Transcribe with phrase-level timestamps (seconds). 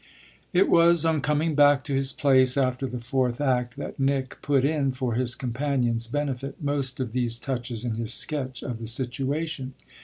[0.51, 4.65] It was on coming back to his place after the fourth act that Nick put
[4.65, 9.75] in, for his companion's benefit, most of these touches in his sketch of the situation.